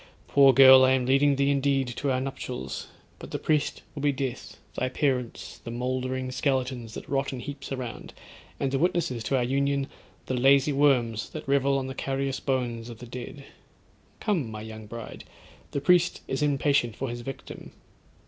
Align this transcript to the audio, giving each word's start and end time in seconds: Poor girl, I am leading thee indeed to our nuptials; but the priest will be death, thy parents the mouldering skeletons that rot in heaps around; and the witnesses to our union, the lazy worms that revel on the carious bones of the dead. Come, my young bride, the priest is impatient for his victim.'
Poor 0.27 0.51
girl, 0.51 0.83
I 0.83 0.93
am 0.93 1.05
leading 1.05 1.35
thee 1.35 1.51
indeed 1.51 1.89
to 1.89 2.09
our 2.11 2.19
nuptials; 2.19 2.87
but 3.19 3.29
the 3.29 3.37
priest 3.37 3.83
will 3.93 4.01
be 4.01 4.11
death, 4.11 4.57
thy 4.73 4.89
parents 4.89 5.59
the 5.59 5.69
mouldering 5.69 6.31
skeletons 6.31 6.95
that 6.95 7.07
rot 7.07 7.31
in 7.31 7.39
heaps 7.39 7.71
around; 7.71 8.11
and 8.59 8.71
the 8.71 8.79
witnesses 8.79 9.23
to 9.25 9.37
our 9.37 9.43
union, 9.43 9.85
the 10.25 10.33
lazy 10.33 10.73
worms 10.73 11.29
that 11.29 11.47
revel 11.47 11.77
on 11.77 11.85
the 11.85 11.93
carious 11.93 12.39
bones 12.39 12.89
of 12.89 12.97
the 12.97 13.05
dead. 13.05 13.45
Come, 14.19 14.49
my 14.49 14.61
young 14.63 14.87
bride, 14.87 15.23
the 15.69 15.79
priest 15.79 16.21
is 16.27 16.41
impatient 16.41 16.95
for 16.95 17.07
his 17.09 17.21
victim.' 17.21 17.69